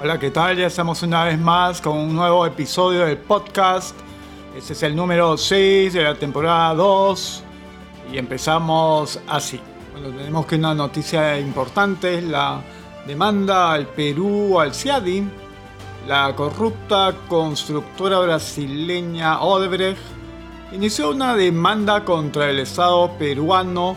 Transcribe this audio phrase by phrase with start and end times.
[0.00, 0.56] Hola, ¿qué tal?
[0.56, 3.96] Ya estamos una vez más con un nuevo episodio del podcast.
[4.56, 7.42] Este es el número 6 de la temporada 2
[8.12, 9.60] y empezamos así.
[9.90, 12.62] Bueno, tenemos que una noticia importante es la
[13.08, 15.24] demanda al Perú al CIADI.
[16.06, 19.98] La corrupta constructora brasileña Odebrecht
[20.70, 23.96] inició una demanda contra el Estado peruano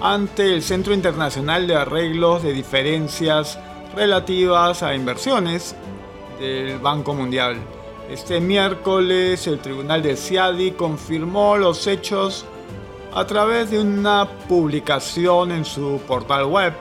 [0.00, 3.58] ante el Centro Internacional de Arreglos de Diferencias
[3.94, 5.74] relativas a inversiones
[6.38, 7.56] del Banco Mundial.
[8.10, 12.44] Este miércoles el Tribunal de CIADI confirmó los hechos
[13.14, 16.74] a través de una publicación en su portal web.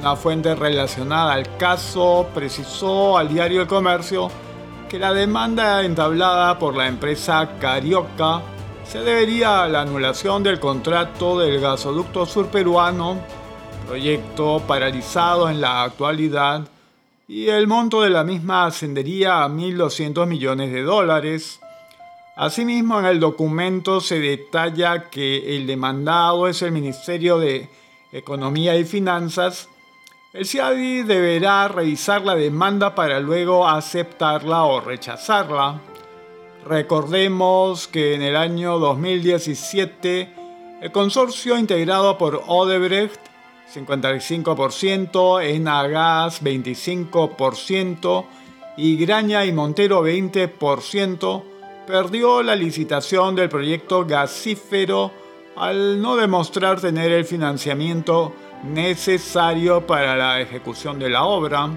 [0.00, 4.30] Una fuente relacionada al caso precisó al diario El Comercio
[4.88, 8.42] que la demanda entablada por la empresa Carioca
[8.84, 13.41] se debería a la anulación del contrato del gasoducto surperuano
[13.92, 16.66] proyecto paralizado en la actualidad
[17.28, 21.60] y el monto de la misma ascendería a 1.200 millones de dólares.
[22.34, 27.68] Asimismo, en el documento se detalla que el demandado es el Ministerio de
[28.12, 29.68] Economía y Finanzas.
[30.32, 35.82] El CIADI deberá revisar la demanda para luego aceptarla o rechazarla.
[36.66, 40.34] Recordemos que en el año 2017
[40.80, 43.31] el consorcio integrado por Odebrecht
[43.74, 48.26] 55%, Enagas 25%
[48.76, 51.42] y Graña y Montero 20%,
[51.86, 55.10] perdió la licitación del proyecto gasífero
[55.56, 58.32] al no demostrar tener el financiamiento
[58.64, 61.68] necesario para la ejecución de la obra.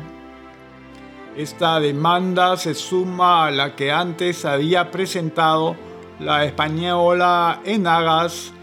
[1.36, 5.76] Esta demanda se suma a la que antes había presentado
[6.20, 8.54] la española Enagas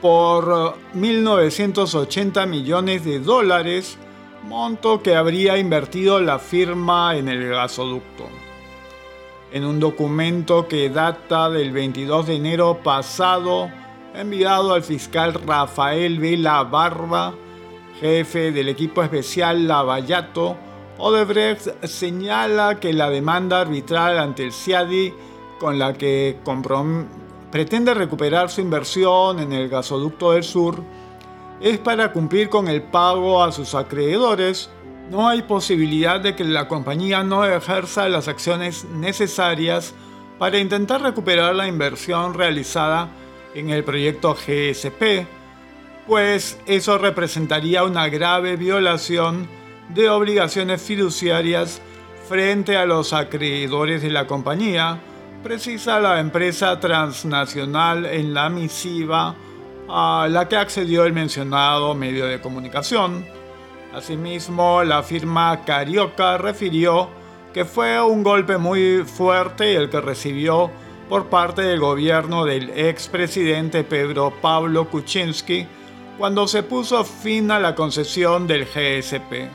[0.00, 3.98] por 1.980 millones de dólares,
[4.44, 8.28] monto que habría invertido la firma en el gasoducto.
[9.52, 13.70] En un documento que data del 22 de enero pasado,
[14.14, 17.34] enviado al fiscal Rafael Vela Barba,
[18.00, 20.56] jefe del equipo especial Lavallato,
[20.98, 25.12] Odebrecht señala que la demanda arbitral ante el CIADI
[25.58, 26.38] con la que
[27.50, 30.82] pretende recuperar su inversión en el gasoducto del sur
[31.60, 34.70] es para cumplir con el pago a sus acreedores.
[35.10, 39.94] No hay posibilidad de que la compañía no ejerza las acciones necesarias
[40.38, 43.08] para intentar recuperar la inversión realizada
[43.54, 45.26] en el proyecto GSP,
[46.06, 49.48] pues eso representaría una grave violación
[49.88, 51.80] de obligaciones fiduciarias
[52.28, 55.00] frente a los acreedores de la compañía,
[55.42, 59.34] precisa la empresa transnacional en la misiva
[59.88, 63.24] a la que accedió el mencionado medio de comunicación.
[63.94, 67.08] Asimismo, la firma Carioca refirió
[67.54, 70.70] que fue un golpe muy fuerte el que recibió
[71.08, 75.66] por parte del gobierno del expresidente Pedro Pablo Kuczynski
[76.18, 79.48] cuando se puso fin a la concesión del GSP.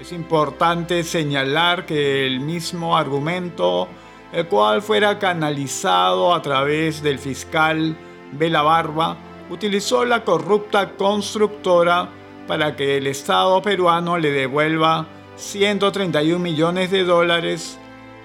[0.00, 3.88] Es importante señalar que el mismo argumento
[4.32, 7.96] el cual fuera canalizado a través del fiscal
[8.32, 9.16] Vela Barba,
[9.50, 12.08] utilizó la corrupta constructora
[12.46, 15.06] para que el Estado peruano le devuelva
[15.36, 17.78] 131 millones de dólares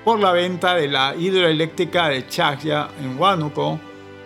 [0.04, 3.80] por la venta de la hidroeléctrica de Chagya en Huánuco.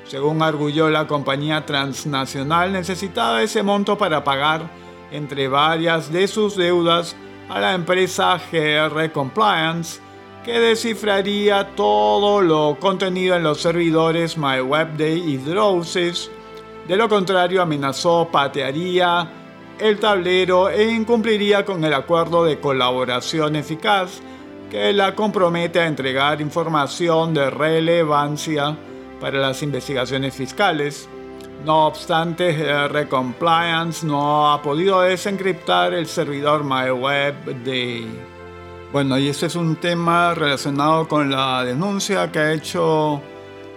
[0.06, 4.70] Según arguyó la compañía transnacional, necesitaba ese monto para pagar,
[5.12, 7.16] entre varias de sus deudas,
[7.50, 10.02] a la empresa GR Compliance,
[10.48, 16.32] que descifraría todo lo contenido en los servidores MyWebDay y Drowses.
[16.88, 19.30] De lo contrario, amenazó patearía
[19.78, 24.22] el tablero e incumpliría con el acuerdo de colaboración eficaz
[24.72, 28.78] que la compromete a entregar información de relevancia
[29.20, 31.10] para las investigaciones fiscales.
[31.66, 38.37] No obstante, R-Compliance no ha podido desencriptar el servidor MyWebDay.
[38.94, 43.22] Bueno, y este es un tema relacionado con la denuncia que ha hecho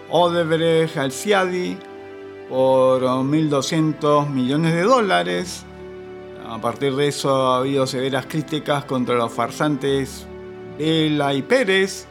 [0.09, 1.77] Odebrecht al CIADI
[2.49, 5.67] por 1.200 millones de dólares.
[6.49, 10.29] A partir de eso ha habido severas críticas contra los farsantes
[10.79, 12.07] Vela y Pérez.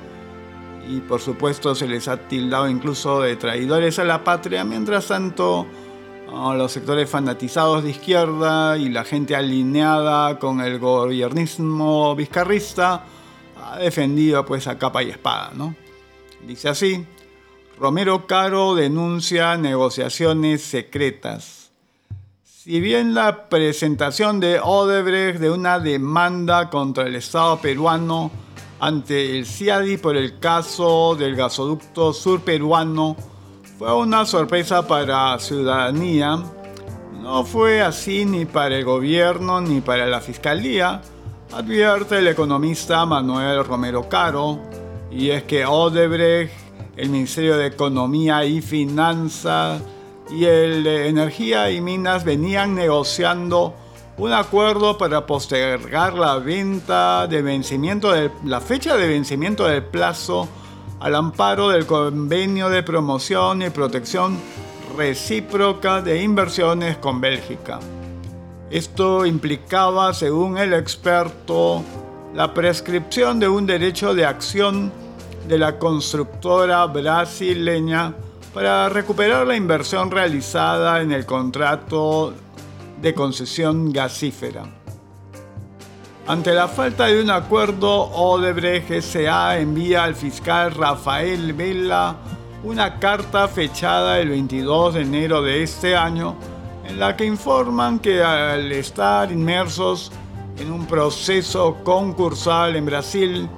[0.89, 4.65] Y por supuesto se les ha tildado incluso de traidores a la patria.
[4.65, 5.65] Mientras tanto,
[6.31, 13.03] los sectores fanatizados de izquierda y la gente alineada con el gobiernismo vizcarrista
[13.61, 15.75] ha defendido pues a capa y espada, ¿no?
[16.45, 17.05] Dice así,
[17.79, 21.71] Romero Caro denuncia negociaciones secretas.
[22.43, 28.31] Si bien la presentación de Odebrecht de una demanda contra el Estado peruano
[28.79, 33.15] ante el CIADI por el caso del gasoducto sur peruano
[33.79, 36.37] fue una sorpresa para la ciudadanía,
[37.21, 41.01] no fue así ni para el gobierno ni para la fiscalía,
[41.53, 44.59] advierte el economista Manuel Romero Caro,
[45.09, 46.51] y es que Odebrecht,
[46.97, 49.81] el Ministerio de Economía y Finanzas
[50.29, 53.73] y el de Energía y Minas venían negociando
[54.17, 60.49] un acuerdo para postergar la venta de vencimiento de la fecha de vencimiento del plazo
[60.99, 64.37] al amparo del convenio de promoción y protección
[64.97, 67.79] recíproca de inversiones con Bélgica.
[68.69, 71.83] Esto implicaba, según el experto,
[72.33, 74.91] la prescripción de un derecho de acción
[75.47, 78.13] de la constructora brasileña
[78.53, 82.33] para recuperar la inversión realizada en el contrato
[83.01, 84.78] de concesión gasífera.
[86.27, 89.59] Ante la falta de un acuerdo, Odebrecht S.A.
[89.59, 92.15] envía al fiscal Rafael Vela
[92.63, 96.35] una carta fechada el 22 de enero de este año
[96.87, 100.11] en la que informan que al estar inmersos
[100.57, 103.49] en un proceso concursal en Brasil,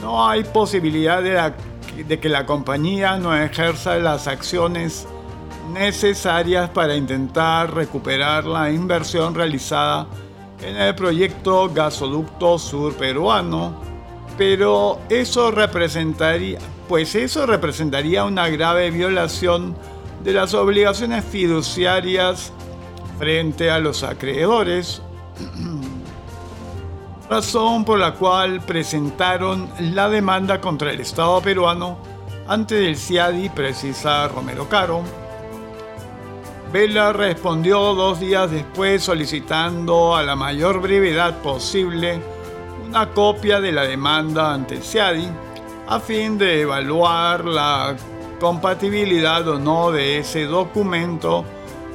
[0.00, 1.52] no hay posibilidad de,
[2.04, 5.08] de, que la compañía no ejerza las acciones
[5.72, 10.06] necesarias para intentar recuperar la inversión realizada
[10.62, 13.80] en el proyecto Gasoducto Sur Peruano,
[14.36, 16.58] pero eso representaría,
[16.88, 19.76] pues eso representaría una grave violación
[20.22, 22.52] de las obligaciones fiduciarias
[23.18, 25.02] frente a los acreedores,
[27.30, 31.98] razón por la cual presentaron la demanda contra el Estado peruano
[32.48, 35.04] ante el CIADI, precisa Romero Caro.
[36.72, 42.22] Vela respondió dos días después solicitando a la mayor brevedad posible
[42.88, 45.28] una copia de la demanda ante CIADI
[45.88, 47.96] a fin de evaluar la
[48.38, 51.44] compatibilidad o no de ese documento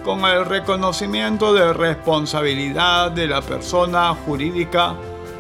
[0.04, 4.94] con el reconocimiento de responsabilidad de la persona jurídica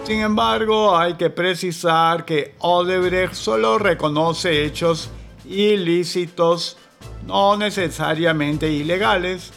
[0.05, 5.09] Sin embargo, hay que precisar que Odebrecht solo reconoce hechos
[5.45, 6.77] ilícitos,
[7.25, 9.51] no necesariamente ilegales.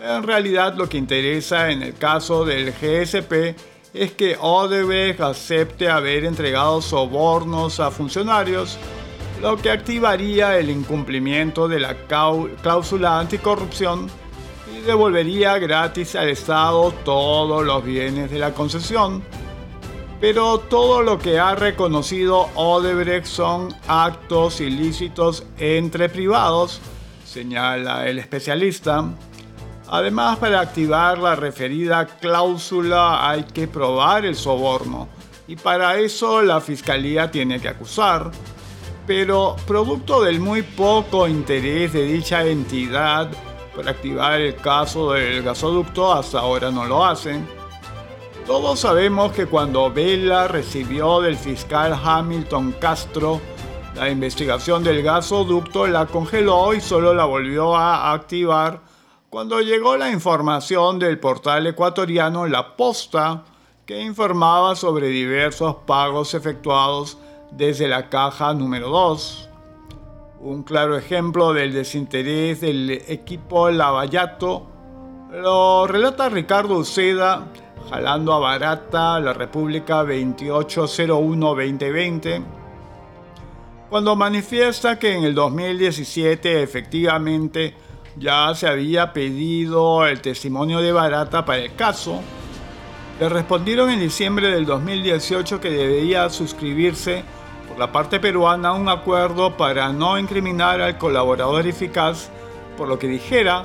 [0.00, 3.56] En realidad lo que interesa en el caso del GSP
[3.92, 8.78] es que Odebrecht acepte haber entregado sobornos a funcionarios
[9.42, 11.96] lo que activaría el incumplimiento de la
[12.62, 14.08] cláusula anticorrupción
[14.72, 19.22] y devolvería gratis al Estado todos los bienes de la concesión.
[20.20, 26.80] Pero todo lo que ha reconocido Odebrecht son actos ilícitos entre privados,
[27.24, 29.04] señala el especialista.
[29.90, 35.08] Además, para activar la referida cláusula hay que probar el soborno,
[35.46, 38.30] y para eso la Fiscalía tiene que acusar
[39.08, 43.30] pero producto del muy poco interés de dicha entidad
[43.74, 47.48] por activar el caso del gasoducto, hasta ahora no lo hacen.
[48.46, 53.40] Todos sabemos que cuando Vela recibió del fiscal Hamilton Castro
[53.94, 58.82] la investigación del gasoducto, la congeló y solo la volvió a activar
[59.30, 63.44] cuando llegó la información del portal ecuatoriano La Posta,
[63.84, 67.18] que informaba sobre diversos pagos efectuados
[67.50, 69.50] desde la caja número 2.
[70.40, 74.66] Un claro ejemplo del desinterés del equipo Lavallato
[75.30, 77.48] lo relata Ricardo Uceda,
[77.90, 82.42] jalando a barata la República 2801-2020,
[83.90, 87.74] cuando manifiesta que en el 2017 efectivamente
[88.18, 92.20] ya se había pedido el testimonio de barata para el caso,
[93.20, 97.24] le respondieron en diciembre del 2018 que debía suscribirse
[97.78, 102.28] la parte peruana un acuerdo para no incriminar al colaborador eficaz
[102.76, 103.64] por lo que dijera,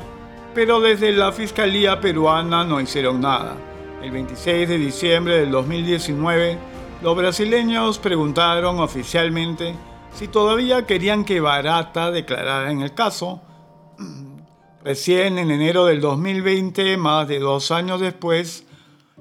[0.54, 3.56] pero desde la Fiscalía peruana no hicieron nada.
[4.04, 6.60] El 26 de diciembre del 2019,
[7.02, 9.74] los brasileños preguntaron oficialmente
[10.14, 13.42] si todavía querían que Barata declarara en el caso.
[14.84, 18.66] Recién en enero del 2020, más de dos años después,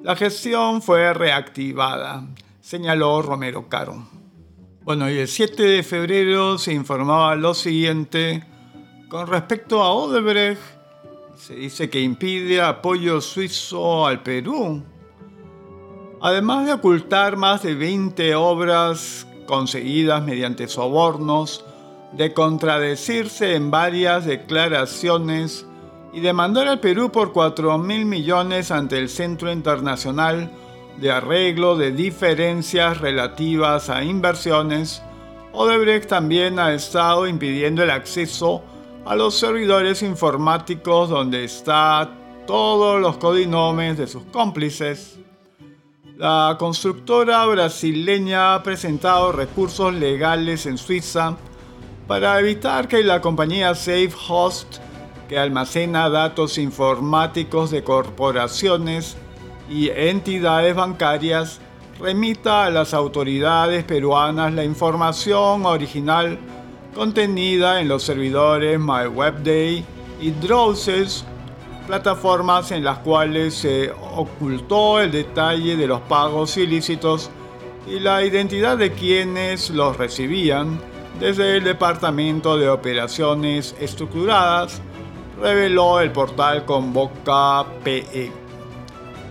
[0.02, 2.26] la gestión fue reactivada,
[2.61, 4.09] señaló Romero Caro.
[4.83, 8.45] Bueno, y el 7 de febrero se informaba lo siguiente
[9.09, 10.61] con respecto a Odebrecht.
[11.37, 14.83] Se dice que impide apoyo suizo al Perú.
[16.21, 21.64] Además de ocultar más de 20 obras conseguidas mediante sobornos,
[22.12, 25.66] de contradecirse en varias declaraciones
[26.12, 30.50] y demandar al Perú por 4 mil millones ante el Centro Internacional
[30.99, 35.02] de Arreglo de Diferencias Relativas a Inversiones,
[35.52, 38.62] Odebrecht también ha estado impidiendo el acceso
[39.04, 42.11] a los servidores informáticos donde está
[42.47, 45.19] todos los codinomes de sus cómplices.
[46.16, 51.37] La constructora brasileña ha presentado recursos legales en Suiza
[52.06, 54.78] para evitar que la compañía SafeHost,
[55.28, 59.16] que almacena datos informáticos de corporaciones
[59.71, 61.61] y entidades bancarias,
[61.99, 66.38] remita a las autoridades peruanas la información original
[66.94, 69.85] contenida en los servidores MyWebDay
[70.21, 71.25] y Drowses,
[71.87, 77.30] plataformas en las cuales se ocultó el detalle de los pagos ilícitos
[77.87, 80.80] y la identidad de quienes los recibían
[81.19, 84.81] desde el Departamento de Operaciones Estructuradas,
[85.40, 88.31] reveló el portal Convoca PE.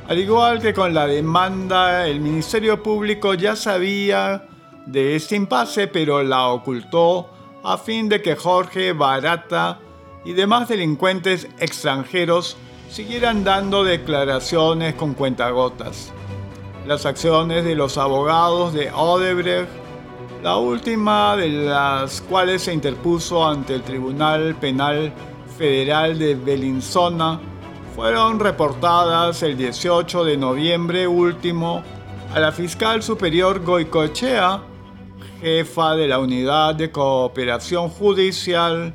[0.08, 4.46] Al igual que con la demanda, el Ministerio Público ya sabía
[4.86, 7.30] de este impasse, pero la ocultó
[7.64, 9.80] a fin de que Jorge Barata
[10.26, 12.58] y demás delincuentes extranjeros
[12.90, 16.12] siguieran dando declaraciones con cuentagotas.
[16.86, 19.70] Las acciones de los abogados de Odebrecht,
[20.42, 25.14] la última de las cuales se interpuso ante el Tribunal Penal
[25.58, 27.40] Federal de Bellinzona,
[27.96, 31.84] fueron reportadas el 18 de noviembre último
[32.34, 34.64] a la fiscal superior Goicochea,
[35.42, 38.94] jefa de la Unidad de Cooperación Judicial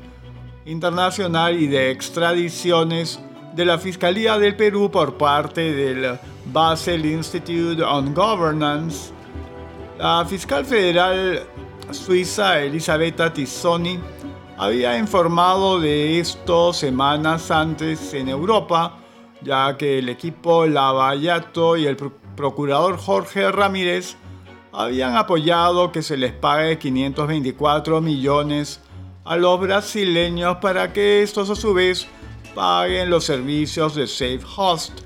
[0.65, 3.21] Internacional y de Extradiciones
[3.55, 6.19] de la Fiscalía del Perú por parte del
[6.51, 9.13] Basel Institute on Governance,
[9.97, 11.43] la fiscal federal
[11.91, 13.99] suiza Elisabetta Tissoni
[14.57, 18.97] había informado de esto semanas antes en Europa,
[19.41, 24.17] ya que el equipo Lavallato y el procurador Jorge Ramírez
[24.71, 28.81] habían apoyado que se les pague 524 millones
[29.25, 32.07] a los brasileños para que estos a su vez
[32.53, 35.01] paguen los servicios de SafeHost.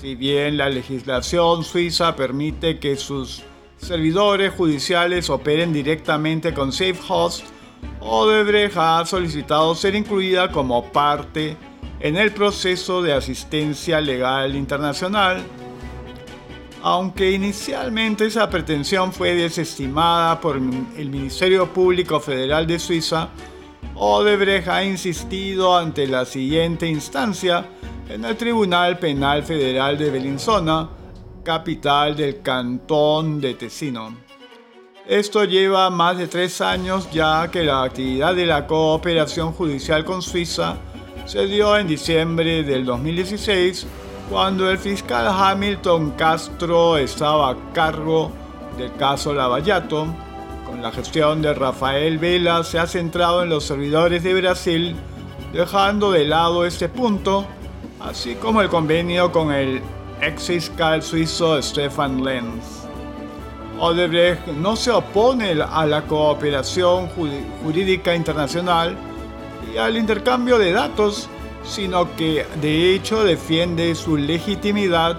[0.00, 3.42] Si bien la legislación suiza permite que sus
[3.84, 7.44] servidores judiciales operen directamente con SafeHost,
[8.00, 11.56] Odebrecht ha solicitado ser incluida como parte
[12.00, 15.42] en el proceso de asistencia legal internacional.
[16.82, 23.28] Aunque inicialmente esa pretensión fue desestimada por el Ministerio Público Federal de Suiza,
[23.94, 27.66] Odebrecht ha insistido ante la siguiente instancia
[28.08, 30.90] en el Tribunal Penal Federal de Bellinzona,
[31.44, 34.16] capital del cantón de Tesino.
[35.06, 40.22] Esto lleva más de tres años ya que la actividad de la cooperación judicial con
[40.22, 40.78] Suiza
[41.26, 43.86] se dio en diciembre del 2016
[44.30, 48.32] cuando el fiscal Hamilton Castro estaba a cargo
[48.78, 50.06] del caso Lavallato.
[50.66, 54.96] Con la gestión de Rafael Vela se ha centrado en los servidores de Brasil,
[55.52, 57.44] dejando de lado este punto,
[58.00, 59.82] así como el convenio con el
[60.26, 62.86] ex fiscal suizo Stefan Lenz.
[63.78, 67.08] Odebrecht no se opone a la cooperación
[67.62, 68.96] jurídica internacional
[69.72, 71.28] y al intercambio de datos,
[71.64, 75.18] sino que de hecho defiende su legitimidad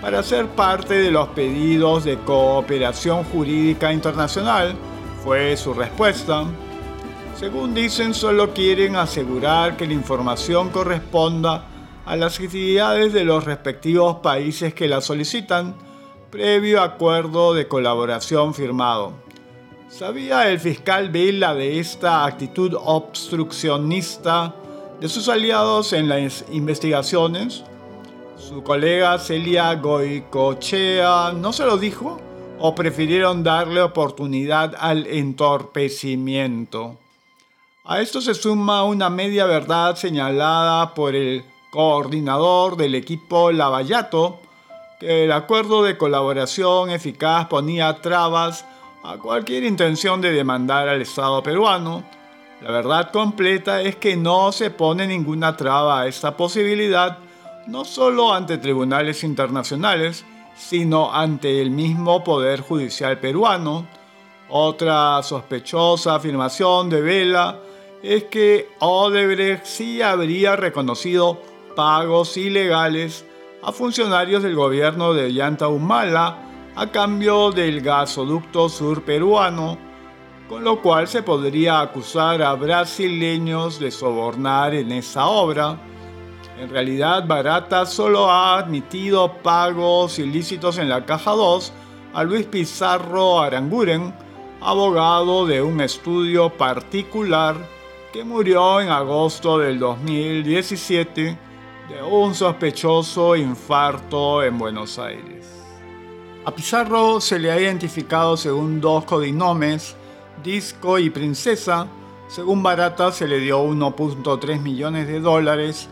[0.00, 4.74] para ser parte de los pedidos de cooperación jurídica internacional,
[5.24, 6.44] fue su respuesta.
[7.38, 11.64] Según dicen, solo quieren asegurar que la información corresponda
[12.06, 15.74] a las actividades de los respectivos países que la solicitan,
[16.30, 19.12] previo acuerdo de colaboración firmado.
[19.88, 24.54] ¿Sabía el fiscal Vela de esta actitud obstruccionista
[25.00, 27.64] de sus aliados en las investigaciones?
[28.36, 32.20] ¿Su colega Celia Goicochea no se lo dijo?
[32.60, 36.98] ¿O prefirieron darle oportunidad al entorpecimiento?
[37.84, 41.44] A esto se suma una media verdad señalada por el
[41.76, 44.40] coordinador del equipo Lavallato,
[44.98, 48.64] que el acuerdo de colaboración eficaz ponía trabas
[49.04, 52.02] a cualquier intención de demandar al Estado peruano.
[52.62, 57.18] La verdad completa es que no se pone ninguna traba a esta posibilidad,
[57.66, 60.24] no solo ante tribunales internacionales,
[60.56, 63.86] sino ante el mismo Poder Judicial peruano.
[64.48, 67.58] Otra sospechosa afirmación de Vela
[68.02, 73.24] es que Odebrecht sí habría reconocido pagos ilegales
[73.62, 75.28] a funcionarios del gobierno de
[75.68, 76.38] Humala
[76.74, 79.78] a cambio del gasoducto sur peruano,
[80.48, 85.78] con lo cual se podría acusar a brasileños de sobornar en esa obra.
[86.58, 91.72] En realidad, Barata solo ha admitido pagos ilícitos en la caja 2
[92.14, 94.14] a Luis Pizarro Aranguren,
[94.60, 97.56] abogado de un estudio particular
[98.12, 101.46] que murió en agosto del 2017
[101.88, 105.46] de un sospechoso infarto en Buenos Aires.
[106.44, 109.96] A Pizarro se le ha identificado según dos codinomes,
[110.42, 111.86] Disco y Princesa.
[112.28, 115.88] Según Barata se le dio 1.3 millones de dólares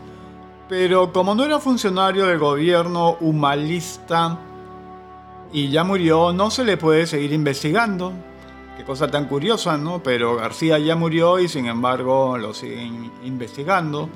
[0.67, 4.39] pero como no era funcionario del gobierno humanista
[5.51, 8.11] y ya murió, no se le puede seguir investigando.
[8.75, 10.01] Qué cosa tan curiosa, ¿no?
[10.01, 14.09] Pero García ya murió y sin embargo lo siguen investigando.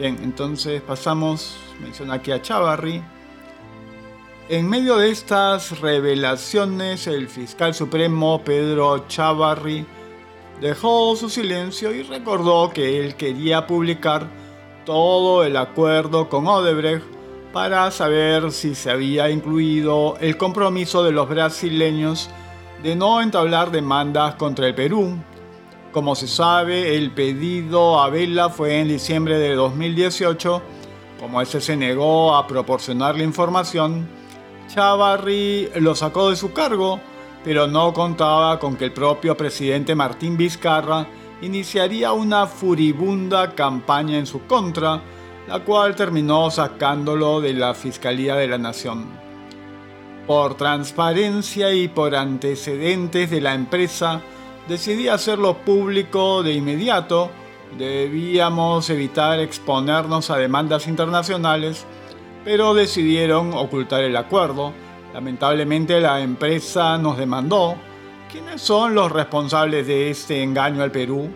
[0.00, 3.02] Bien, entonces pasamos, menciona aquí a Chavarri.
[4.48, 9.84] En medio de estas revelaciones, el fiscal supremo Pedro Chavarri
[10.58, 14.26] dejó su silencio y recordó que él quería publicar
[14.86, 17.04] todo el acuerdo con Odebrecht
[17.52, 22.30] para saber si se había incluido el compromiso de los brasileños
[22.82, 25.18] de no entablar demandas contra el Perú.
[25.92, 30.62] Como se sabe, el pedido a Vela fue en diciembre de 2018.
[31.18, 34.08] Como ese se negó a proporcionar la información,
[34.68, 37.00] Chavarri lo sacó de su cargo,
[37.42, 41.08] pero no contaba con que el propio presidente Martín Vizcarra
[41.42, 45.02] iniciaría una furibunda campaña en su contra,
[45.48, 49.08] la cual terminó sacándolo de la Fiscalía de la Nación.
[50.28, 54.22] Por transparencia y por antecedentes de la empresa,
[54.68, 57.30] decidí hacerlo público de inmediato.
[57.78, 61.86] Debíamos evitar exponernos a demandas internacionales,
[62.44, 64.72] pero decidieron ocultar el acuerdo.
[65.14, 67.76] Lamentablemente la empresa nos demandó
[68.30, 71.28] ¿Quiénes son los responsables de este engaño al Perú?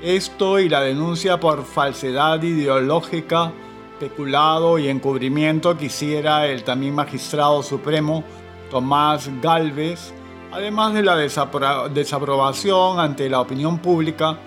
[0.00, 3.50] Esto y la denuncia por falsedad ideológica,
[3.98, 8.22] peculado y encubrimiento que hiciera el también magistrado supremo
[8.70, 10.14] Tomás Galvez,
[10.52, 14.38] además de la desaprobación ante la opinión pública,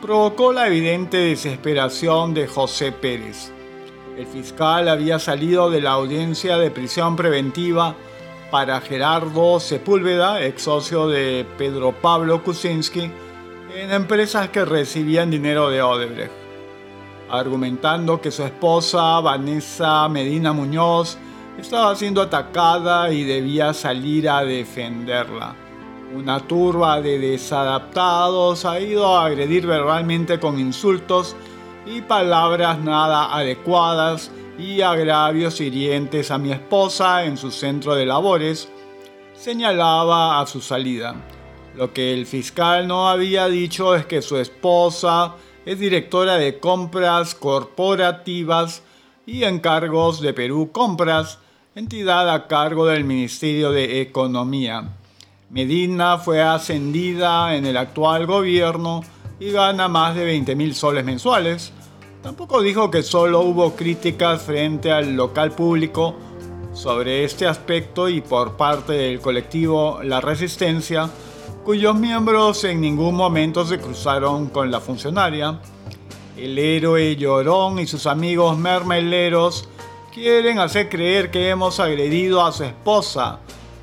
[0.00, 3.52] provocó la evidente desesperación de José Pérez.
[4.16, 7.94] El fiscal había salido de la audiencia de prisión preventiva
[8.50, 13.10] para Gerardo Sepúlveda, ex socio de Pedro Pablo Kuczynski,
[13.74, 16.32] en empresas que recibían dinero de Odebrecht,
[17.30, 21.16] argumentando que su esposa Vanessa Medina Muñoz
[21.58, 25.54] estaba siendo atacada y debía salir a defenderla.
[26.14, 31.34] Una turba de desadaptados ha ido a agredir verbalmente con insultos
[31.86, 38.68] y palabras nada adecuadas y agravios hirientes a mi esposa en su centro de labores,
[39.34, 41.14] señalaba a su salida.
[41.74, 45.34] Lo que el fiscal no había dicho es que su esposa
[45.64, 48.82] es directora de compras corporativas
[49.24, 51.38] y encargos de Perú Compras,
[51.74, 54.96] entidad a cargo del Ministerio de Economía.
[55.50, 59.02] Medina fue ascendida en el actual gobierno
[59.40, 61.72] y gana más de 20 mil soles mensuales,
[62.22, 66.14] Tampoco dijo que solo hubo críticas frente al local público
[66.72, 71.10] sobre este aspecto y por parte del colectivo La Resistencia,
[71.64, 75.58] cuyos miembros en ningún momento se cruzaron con la funcionaria.
[76.36, 79.68] El héroe llorón y sus amigos mermeleros
[80.12, 83.40] quieren hacer creer que hemos agredido a su esposa.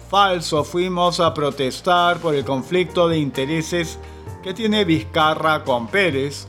[0.09, 3.97] Falso, fuimos a protestar por el conflicto de intereses
[4.43, 6.47] que tiene Vizcarra con Pérez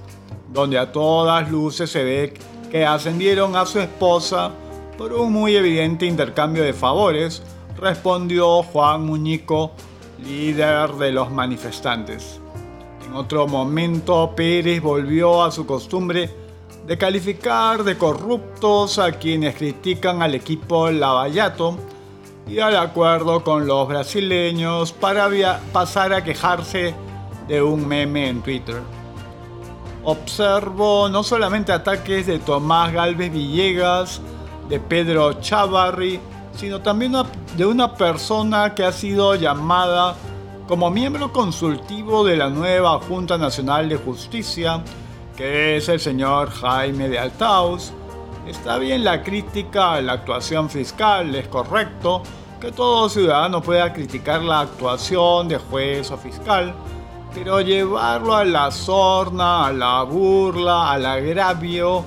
[0.52, 2.34] donde a todas luces se ve
[2.70, 4.50] que ascendieron a su esposa
[4.98, 7.42] por un muy evidente intercambio de favores,
[7.76, 9.72] respondió Juan Muñico,
[10.22, 12.40] líder de los manifestantes.
[13.06, 16.39] En otro momento, Pérez volvió a su costumbre
[16.90, 21.78] de calificar de corruptos a quienes critican al equipo Lavallato
[22.48, 25.30] y al acuerdo con los brasileños para
[25.72, 26.92] pasar a quejarse
[27.46, 28.80] de un meme en Twitter.
[30.02, 34.20] Observo no solamente ataques de Tomás Galvez Villegas,
[34.68, 36.18] de Pedro Chavarri,
[36.56, 37.12] sino también
[37.56, 40.16] de una persona que ha sido llamada
[40.66, 44.82] como miembro consultivo de la nueva Junta Nacional de Justicia,
[45.40, 47.94] que es el señor Jaime de Altaus,
[48.46, 52.22] Está bien la crítica a la actuación fiscal, es correcto
[52.60, 56.74] que todo ciudadano pueda criticar la actuación de juez o fiscal,
[57.34, 62.04] pero llevarlo a la sorna, a la burla, al agravio,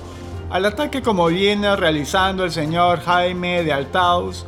[0.50, 4.46] al ataque como viene realizando el señor Jaime de Altaus,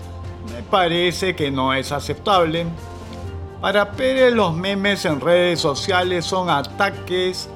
[0.55, 2.66] me parece que no es aceptable.
[3.61, 7.49] Para Pérez los memes en redes sociales son ataques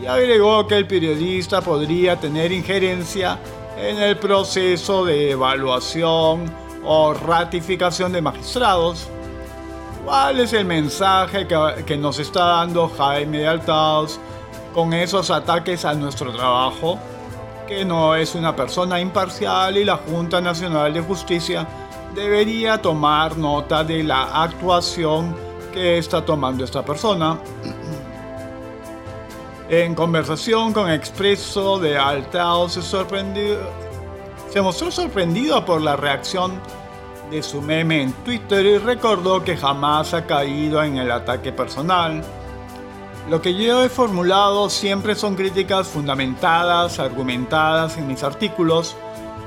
[0.00, 3.38] y agregó que el periodista podría tener injerencia
[3.78, 6.52] en el proceso de evaluación
[6.84, 9.08] o ratificación de magistrados.
[10.04, 11.46] ¿Cuál es el mensaje
[11.84, 14.20] que, nos está dando Jaime de Altaos
[14.72, 16.98] con esos ataques a nuestro trabajo?
[17.66, 21.66] Que no es una persona imparcial y la Junta Nacional de Justicia
[22.14, 25.34] debería tomar nota de la actuación
[25.72, 27.38] que está tomando esta persona.
[29.68, 33.58] En conversación con Expreso de Altao se sorprendió,
[34.48, 36.60] se mostró sorprendido por la reacción
[37.32, 42.22] de su meme en Twitter y recordó que jamás ha caído en el ataque personal.
[43.28, 48.94] Lo que yo he formulado siempre son críticas fundamentadas, argumentadas en mis artículos,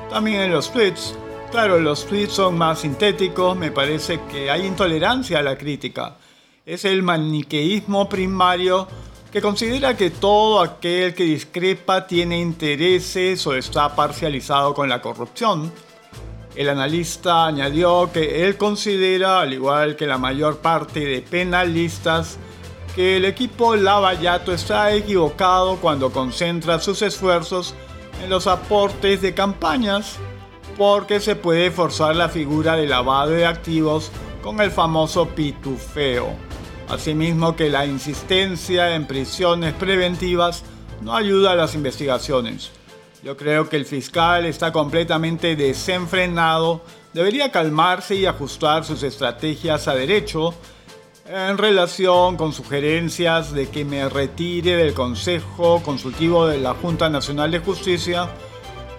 [0.10, 1.18] también en los tweets.
[1.50, 6.18] Claro, los tweets son más sintéticos, me parece que hay intolerancia a la crítica.
[6.66, 8.86] Es el maniqueísmo primario
[9.32, 15.72] que considera que todo aquel que discrepa tiene intereses o está parcializado con la corrupción.
[16.56, 22.38] El analista añadió que él considera, al igual que la mayor parte de penalistas,
[22.96, 27.76] que el equipo Lavallato está equivocado cuando concentra sus esfuerzos
[28.24, 30.18] en los aportes de campañas,
[30.76, 34.12] porque se puede forzar la figura de lavado de activos
[34.42, 36.49] con el famoso pitufeo.
[36.90, 40.64] Asimismo que la insistencia en prisiones preventivas
[41.02, 42.72] no ayuda a las investigaciones.
[43.22, 46.82] Yo creo que el fiscal está completamente desenfrenado,
[47.14, 50.56] debería calmarse y ajustar sus estrategias a derecho
[51.28, 57.52] en relación con sugerencias de que me retire del Consejo Consultivo de la Junta Nacional
[57.52, 58.30] de Justicia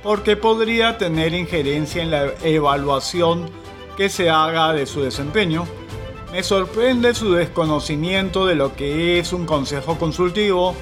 [0.04, 3.50] porque podría tener injerencia en la evaluación
[3.96, 5.66] que se haga de su desempeño
[6.32, 10.76] me sorprende su desconocimiento de lo que es un consejo consultivo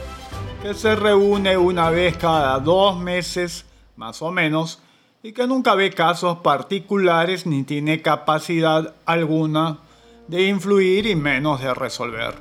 [0.62, 3.64] que se reúne una vez cada dos meses,
[3.96, 4.80] más o menos,
[5.22, 9.78] y que nunca ve casos particulares ni tiene capacidad alguna
[10.26, 12.34] de influir y menos de resolver.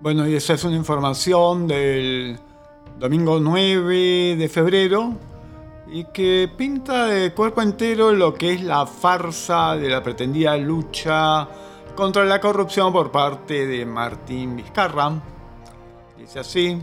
[0.00, 2.38] Bueno, y esa es una información del
[2.98, 5.14] domingo 9 de febrero
[5.86, 11.48] y que pinta de cuerpo entero lo que es la farsa de la pretendida lucha
[11.94, 15.20] contra la corrupción por parte de Martín Vizcarra.
[16.16, 16.78] Dice así,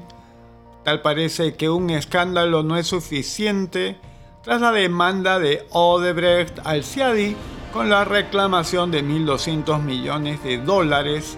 [0.83, 3.97] tal parece que un escándalo no es suficiente
[4.43, 7.35] tras la demanda de Odebrecht al CIADI
[7.73, 11.37] con la reclamación de 1.200 millones de dólares.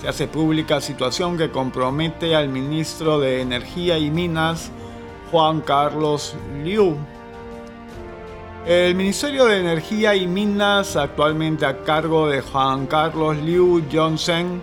[0.00, 4.70] Se hace pública situación que compromete al ministro de Energía y Minas,
[5.30, 6.96] Juan Carlos Liu.
[8.66, 14.60] El Ministerio de Energía y Minas, actualmente a cargo de Juan Carlos Liu Johnson,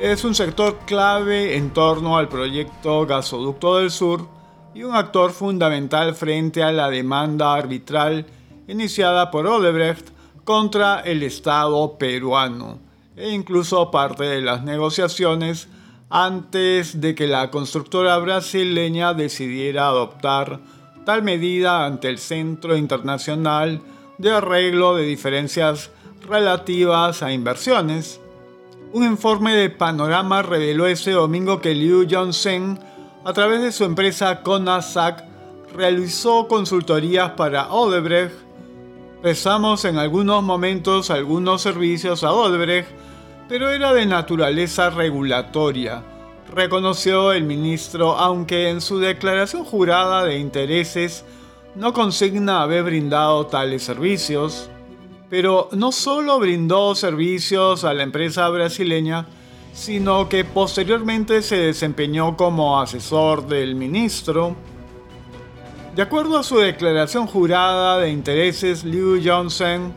[0.00, 4.28] es un sector clave en torno al proyecto Gasoducto del Sur
[4.74, 8.26] y un actor fundamental frente a la demanda arbitral
[8.68, 10.10] iniciada por Odebrecht
[10.44, 12.78] contra el Estado peruano
[13.16, 15.68] e incluso parte de las negociaciones
[16.08, 20.60] antes de que la constructora brasileña decidiera adoptar
[21.04, 23.80] tal medida ante el Centro Internacional
[24.18, 25.90] de Arreglo de Diferencias
[26.28, 28.20] Relativas a Inversiones.
[28.92, 32.78] Un informe de Panorama reveló ese domingo que Liu Johnson,
[33.24, 35.24] a través de su empresa Conasac,
[35.74, 38.34] realizó consultorías para Odebrecht.
[39.22, 42.88] Prestamos en algunos momentos algunos servicios a Odebrecht
[43.48, 46.02] pero era de naturaleza regulatoria,
[46.52, 51.24] reconoció el ministro, aunque en su declaración jurada de intereses
[51.74, 54.70] no consigna haber brindado tales servicios,
[55.28, 59.26] pero no solo brindó servicios a la empresa brasileña,
[59.72, 64.56] sino que posteriormente se desempeñó como asesor del ministro.
[65.94, 69.92] De acuerdo a su declaración jurada de intereses, Liu Johnson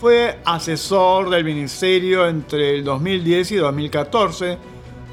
[0.00, 4.58] fue asesor del ministerio entre el 2010 y 2014.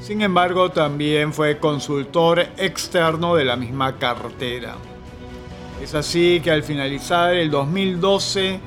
[0.00, 4.76] Sin embargo, también fue consultor externo de la misma cartera.
[5.82, 8.60] Es así que al finalizar el 2012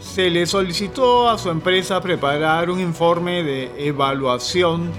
[0.00, 4.90] se le solicitó a su empresa preparar un informe de evaluación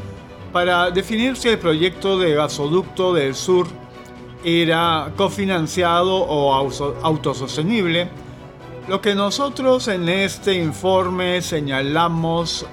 [0.54, 3.67] para definir si el proyecto de gasoducto del sur
[4.45, 8.10] era cofinanciado o autosostenible,
[8.88, 12.65] lo que nosotros en este informe señalamos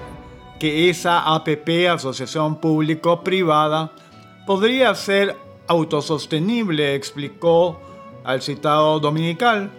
[0.59, 3.91] que esa APP, Asociación Público-Privada,
[4.45, 7.79] podría ser autosostenible, explicó
[8.23, 9.71] al citado dominical,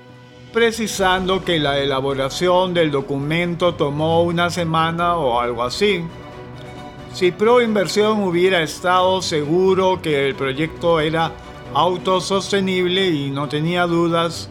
[0.52, 6.02] precisando que la elaboración del documento tomó una semana o algo así.
[7.12, 11.30] Si Proinversión hubiera estado seguro que el proyecto era
[11.74, 14.50] autosostenible y no tenía dudas,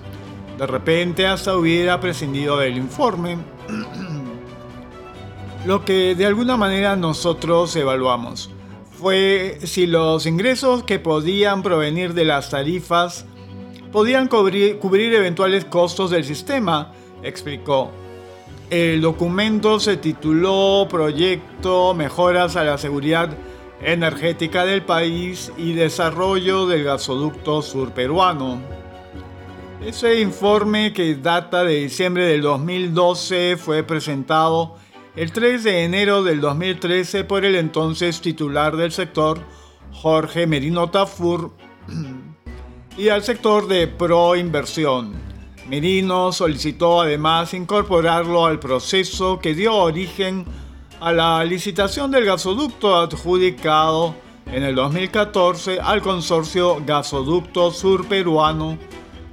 [0.62, 3.40] de repente hasta hubiera prescindido del informe.
[5.66, 8.52] Lo que de alguna manera nosotros evaluamos
[8.92, 13.26] fue si los ingresos que podían provenir de las tarifas
[13.92, 16.94] podían cubrir, eventuales costos del sistema,
[17.24, 17.90] explicó.
[18.70, 23.36] El documento se tituló Proyecto Mejoras a la Seguridad
[23.82, 28.81] Energética del País y Desarrollo del Gasoducto Sur Peruano.
[29.86, 34.76] Ese informe que data de diciembre del 2012 fue presentado
[35.16, 39.40] el 3 de enero del 2013 por el entonces titular del sector,
[39.92, 41.54] Jorge Merino Tafur,
[42.96, 45.14] y al sector de Proinversión.
[45.68, 50.46] Merino solicitó además incorporarlo al proceso que dio origen
[51.00, 54.14] a la licitación del gasoducto adjudicado
[54.46, 58.78] en el 2014 al consorcio Gasoducto Sur Peruano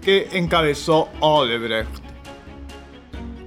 [0.02, 1.90] que encabezó Odebrecht.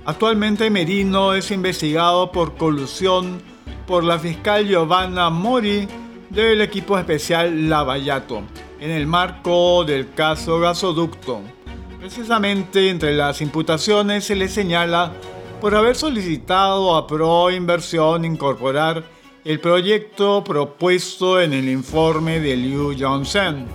[0.06, 3.42] Actualmente Merino es investigado por colusión
[3.86, 5.88] por la fiscal Giovanna Mori
[6.30, 8.44] del equipo especial Lavallato
[8.80, 11.42] en el marco del caso Gasoducto.
[12.00, 15.14] Precisamente entre las imputaciones se le señala
[15.62, 19.04] por haber solicitado a Pro Inversión incorporar
[19.46, 23.68] el proyecto propuesto en el informe de Liu Johnson.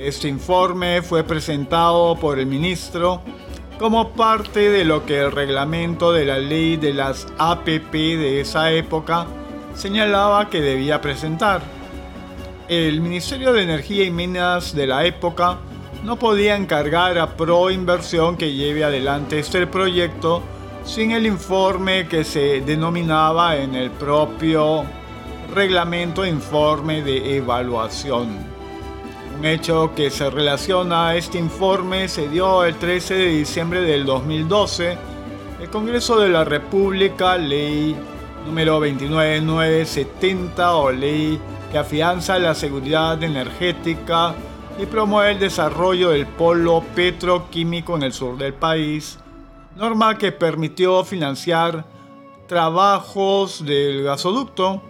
[0.00, 3.20] Este informe fue presentado por el ministro
[3.78, 8.70] como parte de lo que el reglamento de la ley de las APP de esa
[8.70, 9.26] época
[9.74, 11.62] señalaba que debía presentar
[12.68, 15.58] el Ministerio de Energía y Minas de la época
[16.04, 20.42] no podía encargar a Pro Inversión que lleve adelante este proyecto
[20.84, 24.84] sin el informe que se denominaba en el propio
[25.54, 28.47] reglamento informe de evaluación.
[29.38, 34.04] Un hecho que se relaciona a este informe se dio el 13 de diciembre del
[34.04, 34.98] 2012.
[35.60, 37.94] El Congreso de la República, ley
[38.44, 44.34] número 29970 o ley que afianza la seguridad energética
[44.76, 49.20] y promueve el desarrollo del polo petroquímico en el sur del país,
[49.76, 51.84] norma que permitió financiar
[52.48, 54.82] trabajos del gasoducto.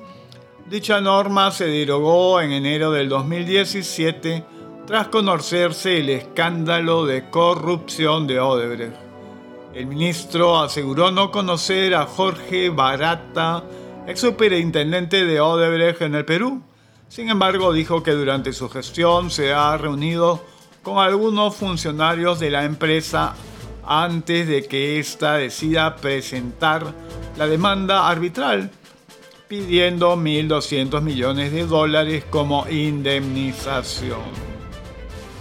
[0.70, 4.44] Dicha norma se derogó en enero del 2017
[4.86, 8.94] tras conocerse el escándalo de corrupción de Odebrecht.
[9.72, 13.64] El ministro aseguró no conocer a Jorge Barata,
[14.06, 16.60] ex superintendente de Odebrecht en el Perú,
[17.08, 20.44] sin embargo, dijo que durante su gestión se ha reunido
[20.82, 23.34] con algunos funcionarios de la empresa
[23.86, 26.92] antes de que ésta decida presentar
[27.38, 28.70] la demanda arbitral
[29.48, 34.20] pidiendo 1.200 millones de dólares como indemnización.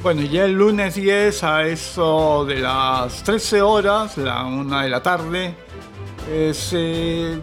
[0.02, 5.04] Bueno, ya el lunes 10 a eso de las 13 horas, la 1 de la
[5.04, 5.56] tarde,
[6.30, 7.38] eh, se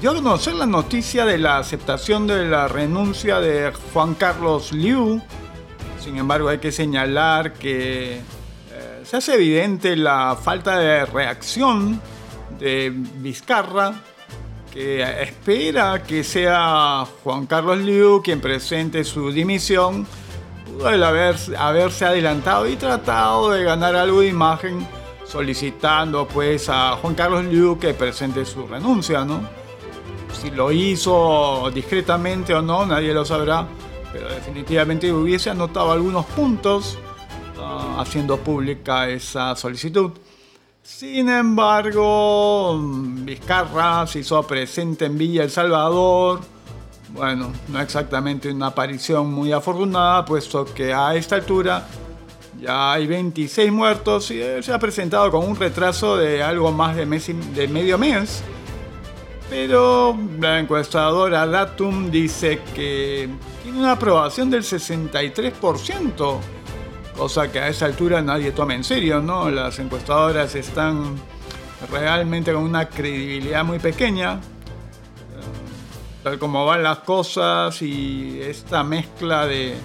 [0.00, 5.22] dio a conocer la noticia de la aceptación de la renuncia de Juan Carlos Liu.
[6.02, 8.20] Sin embargo, hay que señalar que eh,
[9.04, 12.00] se hace evidente la falta de reacción
[12.58, 13.94] de Vizcarra,
[14.72, 20.06] que espera que sea Juan Carlos Liu quien presente su dimisión,
[20.66, 24.86] pudo haberse adelantado y tratado de ganar algo de imagen
[25.24, 29.40] solicitando pues a Juan Carlos Liu que presente su renuncia, ¿no?
[30.32, 33.66] Si lo hizo discretamente o no, nadie lo sabrá,
[34.12, 36.98] pero definitivamente hubiese anotado algunos puntos
[37.58, 40.12] ah, haciendo pública esa solicitud.
[40.82, 46.40] Sin embargo, Vizcarra se hizo presente en Villa El Salvador.
[47.10, 51.86] Bueno, no exactamente una aparición muy afortunada, puesto que a esta altura
[52.60, 57.06] ya hay 26 muertos y se ha presentado con un retraso de algo más de,
[57.06, 58.42] de medio mes
[59.50, 63.28] pero la encuestadora Datum dice que
[63.62, 66.38] tiene una aprobación del 63%,
[67.18, 69.50] cosa que a esa altura nadie toma en serio, ¿no?
[69.50, 71.16] Las encuestadoras están
[71.90, 79.46] realmente con una credibilidad muy pequeña, eh, tal como van las cosas y esta mezcla
[79.46, 79.76] de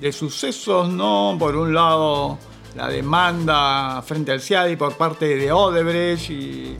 [0.00, 1.36] de sucesos, ¿no?
[1.38, 2.38] Por un lado,
[2.74, 6.76] la demanda frente al CIADI por parte de Odebrecht y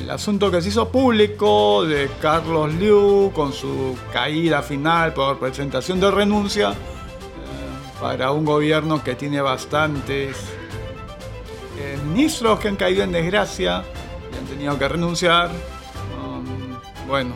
[0.00, 6.00] el asunto que se hizo público de Carlos Liu con su caída final por presentación
[6.00, 6.74] de renuncia
[8.02, 10.36] para un gobierno que tiene bastantes
[11.78, 13.84] eh, ministros que han caído en desgracia
[14.32, 15.50] y han tenido que renunciar.
[16.20, 17.32] Um, bueno,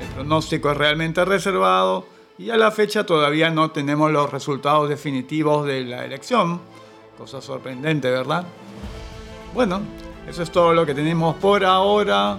[0.00, 2.06] el pronóstico es realmente reservado
[2.38, 6.58] y a la fecha todavía no tenemos los resultados definitivos de la elección.
[7.18, 8.46] Cosa sorprendente, ¿verdad?
[9.52, 9.82] Bueno,
[10.26, 12.38] eso es todo lo que tenemos por ahora.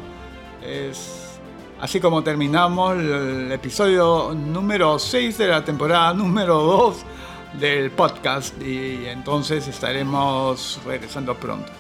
[0.66, 1.40] Es
[1.80, 7.06] así como terminamos el episodio número 6 de la temporada número 2
[7.54, 11.72] del podcast y entonces estaremos regresando pronto.